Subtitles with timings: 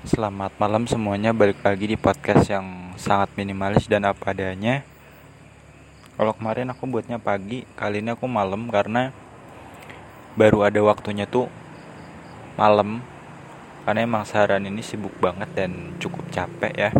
[0.00, 4.80] Selamat malam semuanya, balik lagi di podcast yang sangat minimalis dan apa adanya.
[6.16, 9.12] Kalau kemarin aku buatnya pagi, kali ini aku malam karena
[10.40, 11.52] baru ada waktunya tuh
[12.56, 13.04] malam.
[13.84, 16.90] Karena emang seharian ini sibuk banget dan cukup capek ya.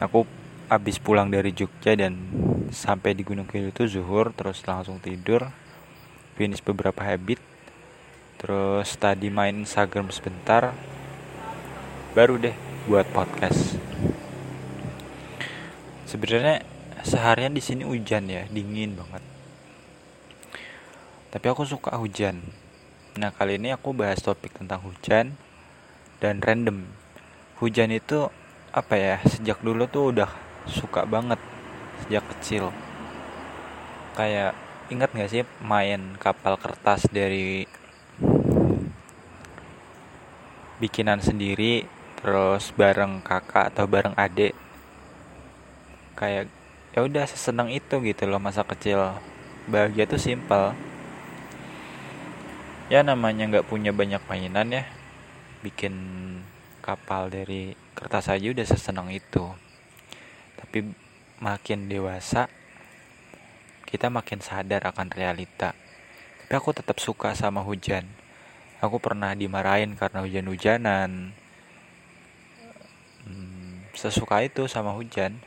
[0.00, 0.24] Aku
[0.72, 2.16] habis pulang dari Jogja dan
[2.72, 5.52] sampai di Gunung Kidul itu zuhur, terus langsung tidur,
[6.32, 7.44] finish beberapa habit,
[8.40, 10.72] terus tadi main Instagram sebentar,
[12.12, 12.52] baru deh
[12.84, 13.80] buat podcast.
[16.04, 16.60] Sebenarnya
[17.00, 19.24] seharian di sini hujan ya, dingin banget.
[21.32, 22.44] Tapi aku suka hujan.
[23.16, 25.32] Nah, kali ini aku bahas topik tentang hujan
[26.20, 26.84] dan random.
[27.64, 28.28] Hujan itu
[28.76, 29.16] apa ya?
[29.24, 30.28] Sejak dulu tuh udah
[30.68, 31.40] suka banget
[32.04, 32.76] sejak kecil.
[34.12, 34.52] Kayak
[34.92, 37.64] ingat gak sih main kapal kertas dari
[40.76, 44.54] bikinan sendiri terus bareng kakak atau bareng adik.
[46.14, 46.46] Kayak
[46.94, 49.18] ya udah sesenang itu gitu loh masa kecil.
[49.66, 50.70] Bahagia tuh simpel.
[52.86, 54.84] Ya namanya nggak punya banyak mainan ya.
[55.66, 55.94] Bikin
[56.78, 59.42] kapal dari kertas aja udah sesenang itu.
[60.62, 60.94] Tapi
[61.42, 62.46] makin dewasa
[63.82, 65.74] kita makin sadar akan realita.
[66.46, 68.06] Tapi aku tetap suka sama hujan.
[68.78, 71.41] Aku pernah dimarahin karena hujan-hujanan
[73.92, 75.40] sesuka itu sama hujan.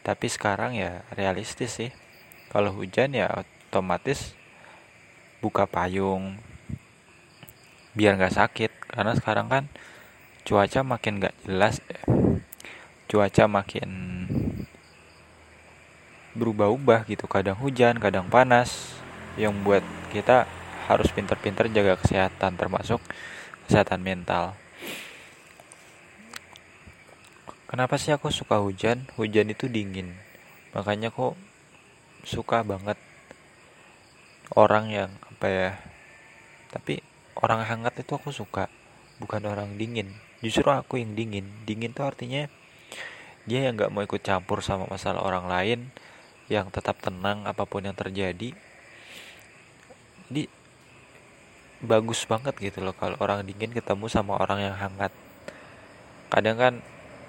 [0.00, 1.90] Tapi sekarang ya realistis sih.
[2.48, 4.34] Kalau hujan ya otomatis
[5.44, 6.40] buka payung
[7.96, 8.72] biar nggak sakit.
[8.90, 9.64] Karena sekarang kan
[10.44, 11.84] cuaca makin nggak jelas
[13.10, 13.90] cuaca makin
[16.36, 17.26] berubah-ubah gitu.
[17.28, 18.96] Kadang hujan kadang panas.
[19.38, 20.44] Yang buat kita
[20.90, 22.98] harus pintar-pintar jaga kesehatan termasuk
[23.70, 24.58] kesehatan mental
[27.70, 29.06] Kenapa sih aku suka hujan?
[29.14, 30.10] Hujan itu dingin.
[30.74, 31.38] Makanya aku
[32.26, 32.98] suka banget
[34.58, 35.70] orang yang apa ya?
[36.74, 36.98] Tapi
[37.38, 38.66] orang hangat itu aku suka,
[39.22, 40.10] bukan orang dingin.
[40.42, 41.46] Justru aku yang dingin.
[41.62, 42.50] Dingin tuh artinya
[43.46, 45.94] dia yang nggak mau ikut campur sama masalah orang lain,
[46.50, 48.50] yang tetap tenang apa pun yang terjadi.
[50.26, 50.50] Di
[51.86, 55.14] bagus banget gitu loh kalau orang dingin ketemu sama orang yang hangat.
[56.34, 56.74] Kadang kan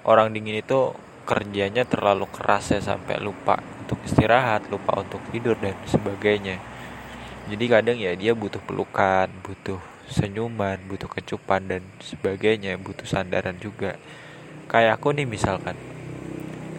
[0.02, 5.78] orang dingin itu kerjanya terlalu keras ya sampai lupa untuk istirahat, lupa untuk tidur dan
[5.86, 6.58] sebagainya.
[7.46, 9.78] Jadi kadang ya dia butuh pelukan, butuh
[10.10, 13.98] senyuman, butuh kecupan dan sebagainya, butuh sandaran juga.
[14.66, 15.78] Kayak aku nih misalkan,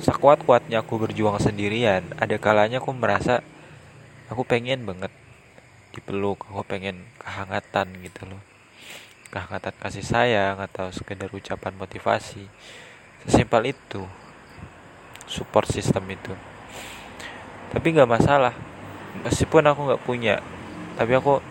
[0.04, 3.44] sekuat-kuatnya aku berjuang sendirian, ada kalanya aku merasa
[4.28, 5.12] aku pengen banget
[5.96, 8.42] dipeluk, aku pengen kehangatan gitu loh.
[9.32, 12.46] Kehangatan kasih sayang atau sekedar ucapan motivasi
[13.26, 14.04] sesimpel itu
[15.28, 16.34] support system itu.
[17.74, 18.54] Tapi nggak masalah.
[19.24, 20.42] Meskipun aku nggak punya
[20.94, 21.42] tapi aku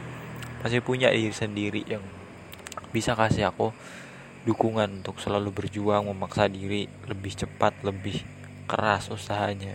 [0.62, 2.02] masih punya diri sendiri yang
[2.94, 3.74] bisa kasih aku
[4.46, 8.22] dukungan untuk selalu berjuang memaksa diri lebih cepat lebih
[8.70, 9.74] keras usahanya.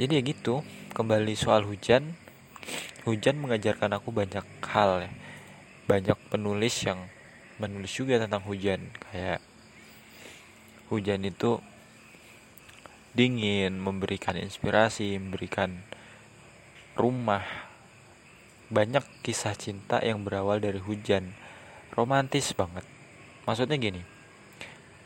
[0.00, 0.64] Jadi ya gitu
[0.96, 2.16] kembali soal hujan.
[3.04, 5.10] Hujan mengajarkan aku banyak hal ya.
[5.90, 7.10] Banyak penulis yang
[7.60, 8.88] menulis juga tentang hujan.
[9.10, 9.44] Kayak
[10.92, 11.56] hujan itu
[13.16, 15.80] dingin, memberikan inspirasi, memberikan
[16.92, 17.44] rumah.
[18.68, 21.32] Banyak kisah cinta yang berawal dari hujan.
[21.92, 22.84] Romantis banget.
[23.48, 24.04] Maksudnya gini.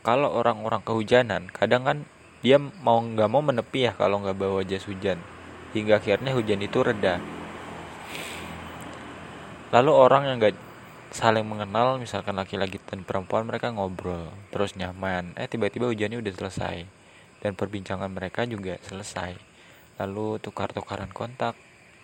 [0.03, 1.97] Kalau orang-orang kehujanan, kadang kan
[2.39, 5.19] dia mau nggak mau menepi ya kalau nggak bawa jas hujan.
[5.75, 7.19] Hingga akhirnya hujan itu reda.
[9.75, 10.66] Lalu orang yang nggak
[11.11, 15.35] saling mengenal misalkan laki-laki dan perempuan mereka ngobrol terus nyaman.
[15.39, 16.77] Eh tiba-tiba hujannya udah selesai.
[17.37, 19.37] Dan perbincangan mereka juga selesai.
[20.01, 21.53] Lalu tukar-tukaran kontak.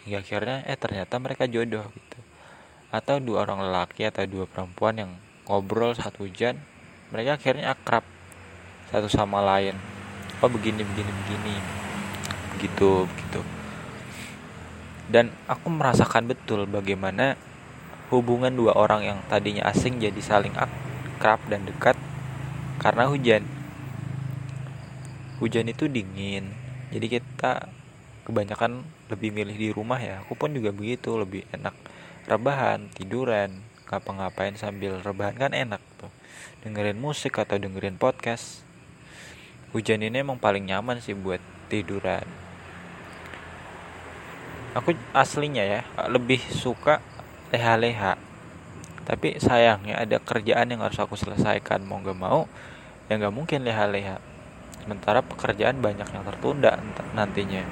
[0.03, 2.19] Hingga akhirnya eh ternyata mereka jodoh gitu.
[2.93, 5.11] Atau dua orang lelaki atau dua perempuan yang
[5.49, 6.61] ngobrol saat hujan
[7.13, 8.01] mereka akhirnya akrab
[8.89, 9.77] satu sama lain.
[10.41, 11.55] Oh begini begini begini.
[12.57, 13.41] Begitu begitu.
[15.13, 17.37] Dan aku merasakan betul bagaimana
[18.13, 21.97] hubungan dua orang yang tadinya asing jadi saling akrab dan dekat
[22.77, 23.43] karena hujan.
[25.41, 26.53] Hujan itu dingin,
[26.93, 27.67] jadi kita
[28.23, 30.23] kebanyakan lebih milih di rumah ya.
[30.23, 31.75] Aku pun juga begitu, lebih enak
[32.23, 33.59] rebahan, tiduran,
[33.91, 36.11] ngapa-ngapain sambil rebahan kan enak tuh.
[36.63, 38.63] Dengerin musik atau dengerin podcast.
[39.75, 42.23] Hujan ini emang paling nyaman sih buat tiduran.
[44.73, 46.97] Aku aslinya ya lebih suka
[47.53, 48.17] leha-leha.
[49.05, 51.85] Tapi sayangnya ada kerjaan yang harus aku selesaikan.
[51.85, 52.49] Mau gak mau
[53.07, 54.17] ya nggak mungkin leha-leha.
[54.81, 56.81] Sementara pekerjaan banyak yang tertunda
[57.15, 57.63] nantinya